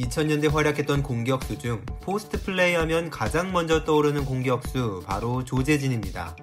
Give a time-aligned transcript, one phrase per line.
[0.00, 6.36] 2000년대 활약했던 공격수 중 포스트 플레이 하면 가장 먼저 떠오르는 공격수 바로 조재진입니다.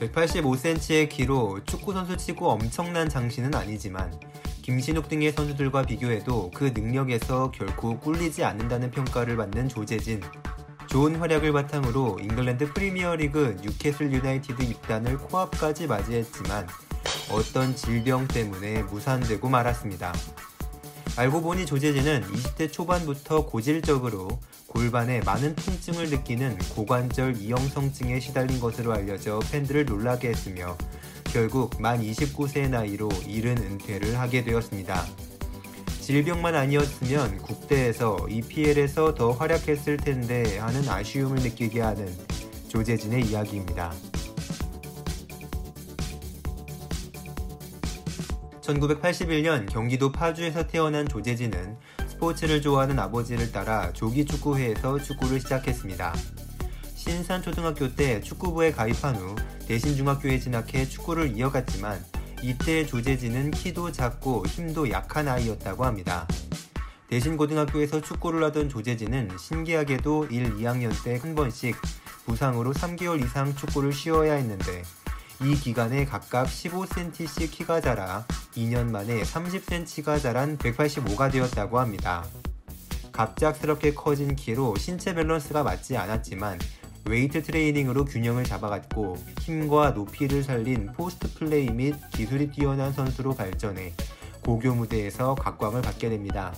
[0.00, 4.18] 185cm의 키로 축구선수 치고 엄청난 장신은 아니지만
[4.62, 10.22] 김신욱 등의 선수들과 비교해도 그 능력에서 결코 꿀리지 않는다는 평가를 받는 조재진.
[10.88, 16.66] 좋은 활약을 바탕으로 잉글랜드 프리미어리그 뉴캐슬 유나이티드 입단을 코앞까지 맞이했지만
[17.30, 20.12] 어떤 질병 때문에 무산되고 말았습니다.
[21.18, 24.28] 알고 보니 조재진은 20대 초반부터 고질적으로
[24.68, 30.78] 골반에 많은 통증을 느끼는 고관절 이형성증에 시달린 것으로 알려져 팬들을 놀라게 했으며
[31.24, 35.04] 결국 만 29세의 나이로 이른 은퇴를 하게 되었습니다.
[36.02, 42.16] 질병만 아니었으면 국대에서 EPL에서 더 활약했을 텐데 하는 아쉬움을 느끼게 하는
[42.68, 43.92] 조재진의 이야기입니다.
[48.68, 56.14] 1981년 경기도 파주에서 태어난 조재진은 스포츠를 좋아하는 아버지를 따라 조기 축구회에서 축구를 시작했습니다.
[56.94, 62.04] 신산 초등학교 때 축구부에 가입한 후 대신 중학교에 진학해 축구를 이어갔지만
[62.42, 66.26] 이때 조재진은 키도 작고 힘도 약한 아이였다고 합니다.
[67.08, 71.74] 대신 고등학교에서 축구를 하던 조재진은 신기하게도 1, 2학년 때 한 번씩
[72.26, 74.82] 부상으로 3개월 이상 축구를 쉬어야 했는데
[75.40, 82.24] 이 기간에 각각 15cm씩 키가 자라 2년 만에 30cm가 자란 185가 되었다고 합니다.
[83.12, 86.58] 갑작스럽게 커진 키로 신체 밸런스가 맞지 않았지만
[87.04, 93.94] 웨이트 트레이닝으로 균형을 잡아갔고 힘과 높이를 살린 포스트 플레이 및 기술이 뛰어난 선수로 발전해
[94.44, 96.52] 고교 무대에서 각광을 받게 됩니다.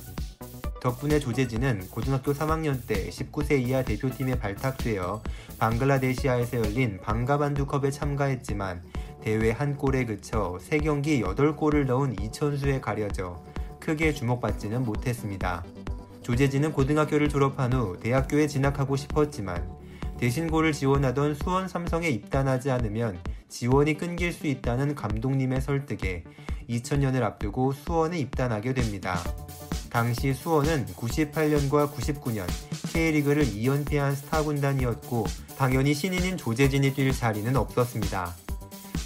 [0.80, 5.22] 덕분에 조재진은 고등학교 3학년 때 19세 이하 대표팀에 발탁되어
[5.58, 8.82] 방글라데시아에서 열린 방가반두컵에 참가했지만
[9.22, 13.44] 대회 한 골에 그쳐 3경기 8골을 넣은 이천수에 가려져
[13.78, 15.64] 크게 주목받지는 못했습니다.
[16.22, 19.68] 조재진은 고등학교를 졸업한 후 대학교에 진학하고 싶었지만
[20.18, 26.24] 대신고를 지원하던 수원 삼성에 입단하지 않으면 지원이 끊길 수 있다는 감독님의 설득에
[26.68, 29.18] 2000년을 앞두고 수원에 입단하게 됩니다.
[29.90, 32.46] 당시 수원은 98년과 99년
[32.92, 35.26] K리그를 2연패한 스타 군단이었고
[35.58, 38.34] 당연히 신인인 조재진이 뛸 자리는 없었습니다.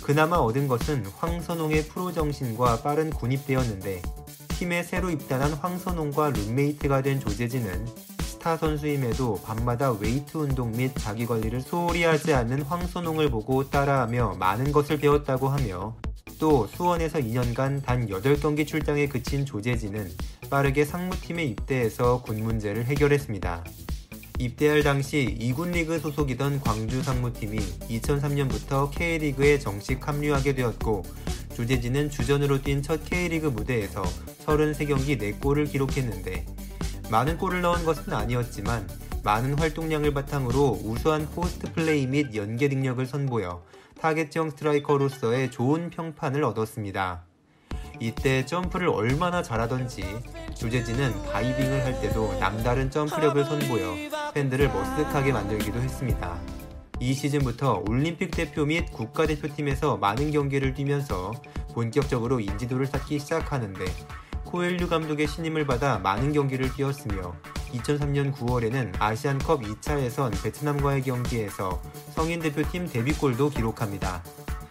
[0.03, 4.03] 그나마 얻은 것은 황선홍의 프로 정신과 빠른 군입대였는데
[4.51, 7.87] 팀에 새로 입단한 황선홍과 룸메이트가 된 조재진은
[8.21, 14.71] 스타 선수임에도 밤마다 웨이트 운동 및 자기 관리를 소홀히 하지 않는 황선홍을 보고 따라하며 많은
[14.71, 15.97] 것을 배웠다고 하며
[16.39, 20.11] 또 수원에서 2년간 단 8경기 출장에 그친 조재진은
[20.51, 23.65] 빠르게 상무팀에 입대해서 군 문제를 해결했습니다.
[24.39, 31.05] 입대할 당시 2군 리그 소속이던 광주 상무팀이 2003년부터 K리그에 정식 합류하게 되었고
[31.55, 34.03] 조재진은 주전으로 뛴 첫 K리그 무대에서
[34.45, 36.47] 33경기 4골을 기록했는데
[37.11, 38.89] 많은 골을 넣은 것은 아니었지만
[39.23, 43.63] 많은 활동량을 바탕으로 우수한 포스트 플레이 및 연계 능력을 선보여
[44.01, 47.25] 타겟형 스트라이커로서의 좋은 평판을 얻었습니다.
[48.01, 50.05] 이때 점프를 얼마나 잘하던지
[50.55, 56.39] 조재진은 다이빙을 할 때도 남다른 점프력을 선보여 팬들을 머쓱하게 만들기도 했습니다.
[57.01, 61.33] 이 시즌부터 올림픽 대표 및 국가대표팀에서 많은 경기를 뛰면서
[61.73, 63.85] 본격적으로 인지도를 쌓기 시작하는데
[64.45, 67.35] 코엘류 감독의 신임을 받아 많은 경기를 뛰었으며
[67.73, 71.83] 2003년 9월에는 아시안컵 2차 예선 베트남과의 경기에서
[72.15, 74.23] 성인 대표팀 데뷔골도 기록합니다.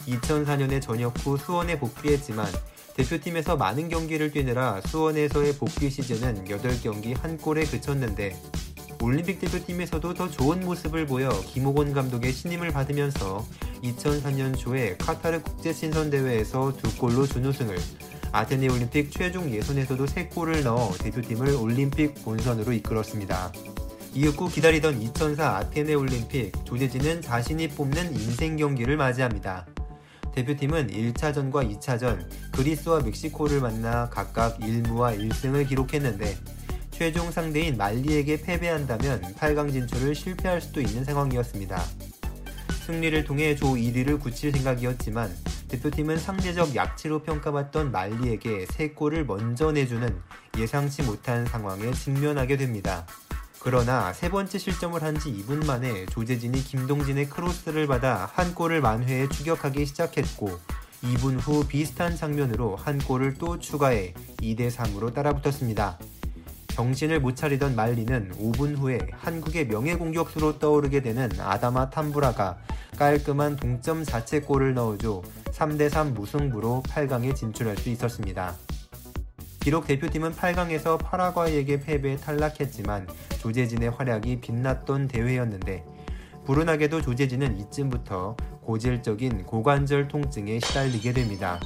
[0.08, 2.48] 2004년에 전역 후 수원에 복귀했지만
[2.96, 8.36] 대표팀에서 많은 경기를 뛰느라 수원에서의 복귀 시즌은 8경기 한 골에 그쳤는데
[9.02, 13.46] 올림픽 대표팀에서도 더 좋은 모습을 보여 김호곤 감독의 신임을 받으면서
[13.84, 17.78] 2004년 초에 카타르 국제친선대회에서 두 골로 준우승을
[18.32, 23.52] 아테네 올림픽 최종 예선에서도 3골을 넣어 대표팀을 올림픽 본선으로 이끌었습니다.
[24.16, 29.66] 이윽고 기다리던 2004 아테네 올림픽 조재진은 자신이 뽑는 인생 경기를 맞이합니다.
[30.36, 36.36] 대표팀은 1차전과 2차전 그리스와 멕시코를 만나 각각 1무와 1승을 기록했는데
[36.92, 41.82] 최종 상대인 말리에게 패배한다면 8강 진출을 실패할 수도 있는 상황이었습니다.
[42.86, 45.34] 승리를 통해 조 1위를 굳힐 생각이었지만
[45.70, 50.16] 대표팀은 상대적 약치로 평가받던 말리에게 3골을 먼저 내주는
[50.58, 53.08] 예상치 못한 상황에 직면하게 됩니다.
[53.64, 59.30] 그러나 세 번째 실점을 한 지 2분 만에 조재진이 김동진의 크로스를 받아 한 골을 만회에
[59.30, 60.60] 추격하기 시작했고
[61.04, 65.98] 2분 후 비슷한 장면으로 한 골을 또 추가해 2대3으로 따라붙었습니다.
[66.70, 72.58] 정신을 못 차리던 말리는 5분 후에 한국의 명예 공격수로 떠오르게 되는 아다마 탐브라가
[72.98, 75.22] 깔끔한 동점 자체골을 넣어줘
[75.52, 78.56] 3대3 무승부로 8강에 진출할 수 있었습니다.
[79.64, 83.08] 비록 대표팀은 8강에서 파라과이에게 패배에 탈락했지만
[83.40, 85.86] 조재진의 활약이 빛났던 대회였는데
[86.46, 91.62] 불운하게도 조재진은 이쯤부터 고질적인 고관절 통증에 시달리게 됩니다.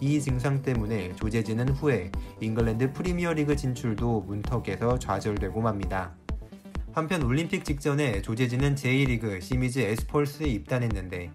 [0.00, 6.16] 이 증상 때문에 조재진은 후에 잉글랜드 프리미어리그 진출도 문턱에서 좌절되고 맙니다.
[6.92, 11.30] 한편 올림픽 직전에 조재진은 제1리그 시미즈 에스펄스에 입단했는데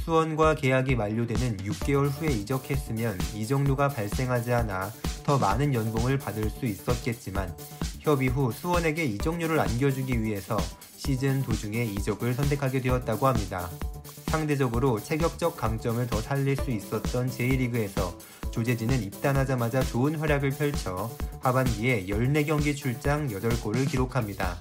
[0.00, 4.90] 수원과 계약이 만료되는 6개월 후에 이적했으면 이 정도가 발생하지 않아
[5.24, 7.54] 더 많은 연봉을 받을 수 있었겠지만
[8.00, 10.56] 협의 후 수원에게 이적료를 안겨주기 위해서
[10.96, 13.70] 시즌 도중에 이적을 선택하게 되었다고 합니다.
[14.26, 18.16] 상대적으로 체격적 강점을 더 살릴 수 있었던 제1리그에서
[18.50, 21.10] 조재진은 입단하자마자 좋은 활약을 펼쳐
[21.42, 24.60] 하반기에 14경기 출장 8골을 기록합니다.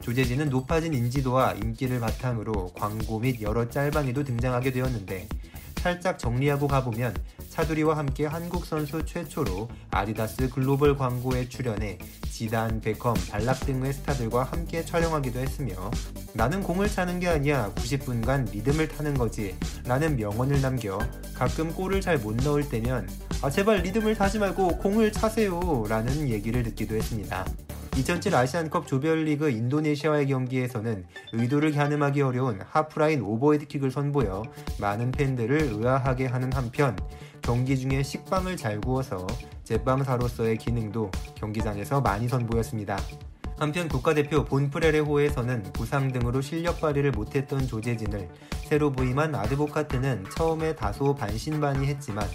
[0.00, 5.28] 조재진은 높아진 인지도와 인기를 바탕으로 광고 및 여러 짤방에도 등장하게 되었는데
[5.76, 7.14] 살짝 정리하고 가보면
[7.48, 11.98] 차두리와 함께 한국 선수 최초로 아디다스 글로벌 광고에 출연해
[12.30, 15.90] 지단, 베컴, 발락 등의 스타들과 함께 촬영하기도 했으며
[16.32, 20.98] 나는 공을 차는 게 아니야 90분간 리듬을 타는 거지 라는 명언을 남겨
[21.34, 23.08] 가끔 골을 잘 못 넣을 때면
[23.42, 27.46] 아 제발 리듬을 타지 말고 공을 차세요 라는 얘기를 듣기도 했습니다.
[27.96, 34.44] 2007 아시안컵 조별리그 인도네시아와의 경기에서는 의도를 가늠하기 어려운 하프라인 오버헤드킥을 선보여
[34.80, 36.96] 많은 팬들을 의아하게 하는 한편
[37.42, 39.26] 경기 중에 식빵을 잘 구워서
[39.64, 42.96] 제빵사로서의 기능도 경기장에서 많이 선보였습니다.
[43.58, 48.28] 한편 국가대표 본프레레호에서는 부상 등으로 실력 발휘를 못했던 조재진을
[48.64, 52.26] 새로 부임한 아드보카트는 처음에 다소 반신반의했지만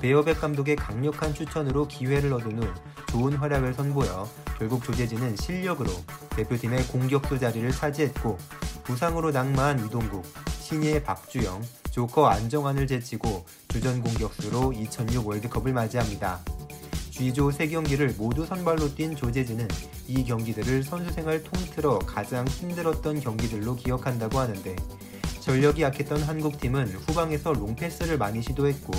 [0.00, 2.68] 베어백 감독의 강력한 추천으로 기회를 얻은 후
[3.10, 4.28] 좋은 활약을 선보여
[4.58, 5.90] 결국 조재진은 실력으로
[6.36, 8.38] 대표팀의 공격수 자리를 차지했고
[8.84, 10.24] 부상으로 낙마한 이동국,
[10.60, 16.40] 신예 박주영, 조커 안정환을 제치고 주전 공격수로 2006 월드컵을 맞이합니다.
[17.10, 19.66] G조 3경기를 모두 선발로 뛴 조재진은
[20.06, 24.76] 이 경기들을 선수 생활 통틀어 가장 힘들었던 경기들로 기억한다고 하는데
[25.48, 28.92] 전력이 약했던 한국팀은 후방에서 롱패스를 많이 시도했고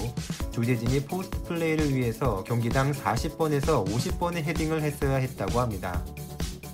[0.50, 6.04] 조재진이 포스트 플레이를 위해서 경기당 40번에서 50번의 헤딩을 했어야 했다고 합니다.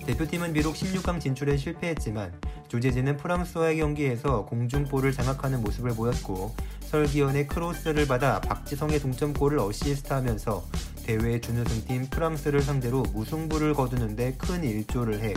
[0.05, 2.31] 대표팀은 비록 16강 진출에 실패했지만
[2.69, 10.63] 조재진은 프랑스와의 경기에서 공중볼을 장악하는 모습을 보였고 설기현의 크로스를 받아 박지성의 동점골을 어시스트하면서
[11.05, 15.33] 대회 준우승팀 프랑스를 상대로 무승부를 거두는데 큰 일조를 해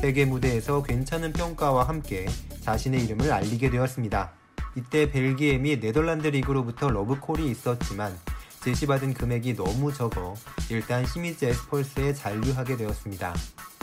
[0.00, 2.26] 세계 무대에서 괜찮은 평가와 함께
[2.62, 4.32] 자신의 이름을 알리게 되었습니다.
[4.74, 8.18] 이때 벨기에 및 네덜란드 리그로부터 러브콜이 있었지만
[8.64, 10.34] 제시받은 금액이 너무 적어
[10.70, 13.34] 일단 시미즈 에스펄스에 잔류하게 되었습니다.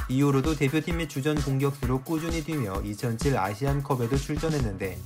[0.09, 4.97] 이후로도 대표팀 및 주전 공격수로 꾸준히 뛰며 2007 아시안컵에도 출전했는데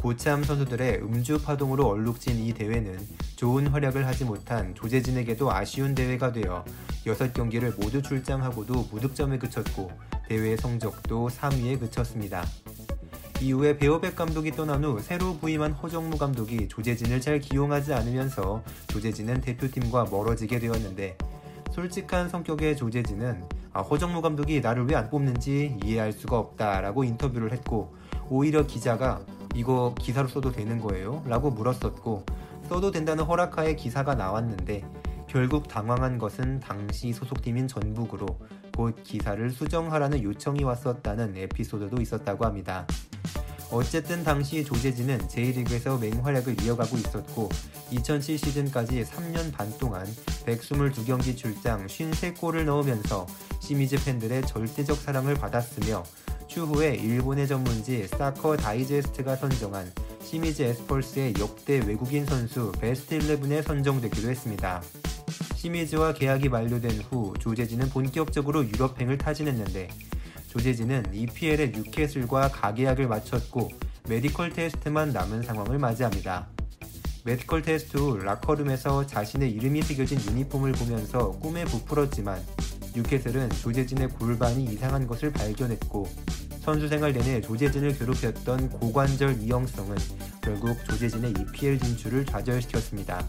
[0.00, 3.00] 고참 선수들의 음주 파동으로 얼룩진 이 대회는
[3.34, 6.64] 좋은 활약을 하지 못한 조재진에게도 아쉬운 대회가 되어
[7.04, 9.90] 6경기를 모두 출장하고도 무득점에 그쳤고
[10.28, 12.44] 대회 성적도 3위에 그쳤습니다.
[13.40, 20.06] 이후에 베어백 감독이 떠난 후 새로 부임한 허정무 감독이 조재진을 잘 기용하지 않으면서 조재진은 대표팀과
[20.10, 21.18] 멀어지게 되었는데
[21.72, 23.42] 솔직한 성격의 조재진은
[23.72, 27.94] 아, 허정무 감독이 나를 왜 안 뽑는지 이해할 수가 없다라고 인터뷰를 했고
[28.28, 29.20] 오히려 기자가
[29.54, 31.22] 이거 기사로 써도 되는 거예요?
[31.26, 32.24] 라고 물었었고
[32.68, 34.84] 써도 된다는 허락하에 기사가 나왔는데
[35.26, 38.26] 결국 당황한 것은 당시 소속팀인 전북으로
[38.76, 42.86] 곧 기사를 수정하라는 요청이 왔었다는 에피소드도 있었다고 합니다.
[43.70, 47.48] 어쨌든 당시 조재진은 제1리그에서 맹활약을 이어가고 있었고
[47.90, 50.06] 2007 시즌까지 3년 반 동안
[50.46, 53.26] 122경기 출장 53골을 넣으면서
[53.60, 56.04] 시미즈 팬들의 절대적 사랑을 받았으며
[56.48, 59.90] 추후에 일본의 전문지 사커 다이제스트가 선정한
[60.22, 64.82] 시미즈 에스펄스의 역대 외국인 선수 베스트 11에 선정되기도 했습니다.
[65.62, 69.86] 시미즈와 계약이 만료된 후 조재진은 본격적으로 유럽행을 타진했는데
[70.48, 73.70] 조재진은 EPL의 뉴캐슬과 가계약을 마쳤고
[74.08, 76.48] 메디컬 테스트만 남은 상황을 맞이합니다.
[77.24, 82.42] 메디컬 테스트 후 라커룸에서 자신의 이름이 새겨진 유니폼을 보면서 꿈에 부풀었지만
[82.96, 86.08] 뉴캐슬은 조재진의 골반이 이상한 것을 발견했고
[86.60, 89.96] 선수 생활 내내 조재진을 괴롭혔던 고관절 위험성은
[90.42, 93.24] 결국 조재진의 EPL 진출을 좌절시켰습니다.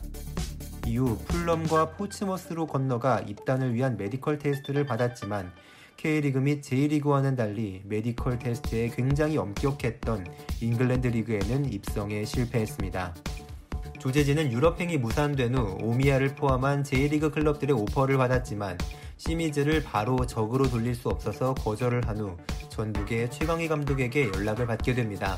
[0.85, 5.51] 이후 풀럼과 포츠머스로 건너가 입단을 위한 메디컬 테스트를 받았지만
[5.97, 10.25] K리그 및 J리그와는 달리 medical test에 굉장히 엄격했던
[10.61, 13.15] 잉글랜드 리그에는 입성에 실패했습니다.
[13.99, 18.77] 조재진은 유럽행이 무산된 후 오미야를 포함한 J리그 클럽들의 오퍼를 받았지만
[19.15, 22.35] 시미즈를 바로 적으로 돌릴 수 없어서 거절을 한 후
[22.69, 25.37] 전북의 최강희 감독에게 연락을 받게 됩니다.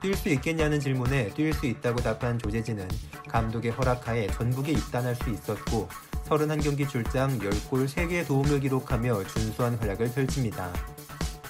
[0.00, 2.88] 뛸 수 있겠냐는 질문에 뛸 수 있다고 답한 조재진은
[3.28, 5.88] 감독의 허락하에 전북에 입단할 수 있었고
[6.28, 10.72] 31경기 출장 10골 3개 도움을 기록하며 준수한 활약을 펼칩니다.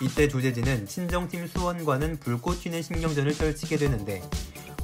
[0.00, 4.22] 이때 조재진은 친정팀 수원과는 불꽃 튀는 신경전을 펼치게 되는데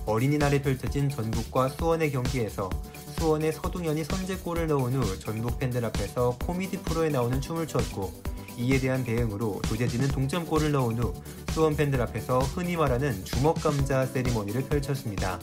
[0.05, 2.69] 어린이날에 펼쳐진 전북과 수원의 경기에서
[3.17, 9.05] 수원의 서동현이 선제골을 넣은 후 전북 팬들 앞에서 코미디 프로에 나오는 춤을 췄고 이에 대한
[9.05, 11.15] 대응으로 조재진은 동점골을 넣은 후
[11.51, 15.39] 수원 팬들 앞에서 흔히 말하는 주먹 감자 세리머니를 펼쳤습니다.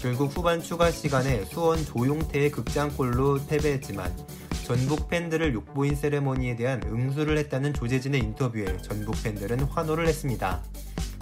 [0.00, 4.14] 결국 후반 추가 시간에 수원 조용태의 극장골로 패배했지만
[4.64, 10.62] 전북 팬들을 욕보인 세레머니에 대한 응수를 했다는 조재진의 인터뷰에 전북 팬들은 환호를 했습니다.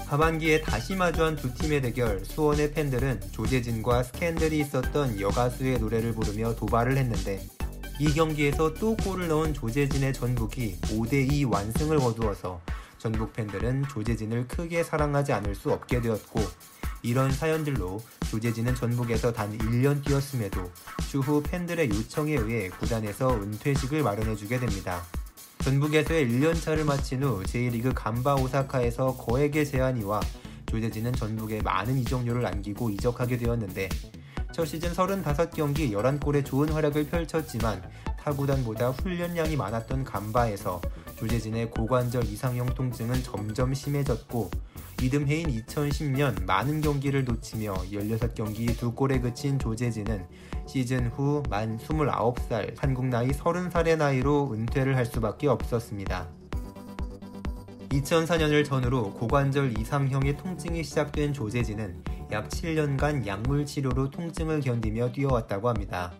[0.06, 6.96] 하반기에 다시 마주한 두 팀의 대결 수원의 팬들은 조재진과 스캔들이 있었던 여가수의 노래를 부르며 도발을
[6.98, 7.40] 했는데
[8.00, 12.60] 이 경기에서 또 골을 넣은 조재진의 전북이 5대2 완승을 거두어서
[12.98, 16.40] 전북 팬들은 조재진을 크게 사랑하지 않을 수 없게 되었고
[17.02, 20.70] 이런 사연들로 조재진은 전북에서 단 1년 뛰었음에도
[21.10, 25.02] 추후 팬들의 요청에 의해 구단에서 은퇴식을 마련해주게 됩니다.
[25.62, 30.20] 전북에서의 1년차를 마친 후 제1리그 간바 오사카에서 거액의 제한이와
[30.66, 33.88] 조재진은 전북에 많은 이적료를 안기고 이적하게 되었는데
[34.52, 37.82] 첫 시즌 35경기 11골의 좋은 활약을 펼쳤지만
[38.20, 40.80] 타구단보다 훈련량이 많았던 간바에서
[41.16, 44.50] 조재진의 고관절 이상형 통증은 점점 심해졌고
[45.00, 50.26] 이듬해인 2010년 많은 경기를 놓치며 16경기 2골에 그친 조재진은
[50.66, 56.28] 시즌 후 만 29살, 한국 나이 30살의 나이로 은퇴를 할 수밖에 없었습니다.
[57.88, 66.14] 2004년을 전후로 고관절 이상형의 통증이 시작된 조재진은 약 7년간 약물 치료로 통증을 견디며 뛰어왔다고 합니다.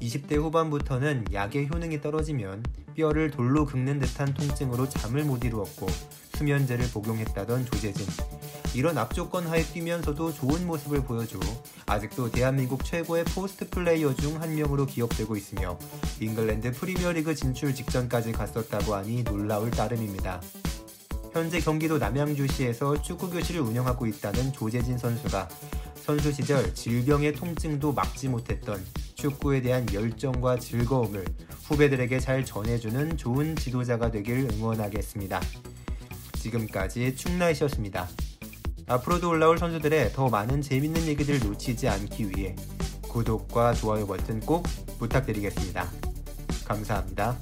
[0.00, 5.86] 20대 후반부터는 약의 효능이 떨어지면 뼈를 돌로 긁는 듯한 통증으로 잠을 못 이루었고
[6.36, 8.06] 수면제를 복용했다던 조재진.
[8.74, 11.38] 이런 앞조건 하에 뛰면서도 좋은 모습을 보여줘
[11.84, 15.78] 아직도 대한민국 최고의 post player 중 한 명으로 기억되고 있으며
[16.18, 20.40] 잉글랜드 프리미어리그 진출 직전까지 갔었다고 하니 놀라울 따름입니다.
[21.32, 25.48] 현재 경기도 남양주시에서 축구교실을 운영하고 있다는 조재진 선수가
[25.96, 28.84] 선수 시절 질병의 통증도 막지 못했던
[29.14, 31.24] 축구에 대한 열정과 즐거움을
[31.64, 35.40] 후배들에게 잘 전해주는 좋은 지도자가 되길 응원하겠습니다.
[36.34, 38.08] 지금까지 충나이셨습니다.
[38.88, 42.56] 앞으로도 올라올 선수들의 더 많은 재밌는 얘기들 놓치지 않기 위해
[43.02, 44.64] 구독과 좋아요 버튼 꼭
[44.98, 45.88] 부탁드리겠습니다.
[46.64, 47.38] 감사합니다.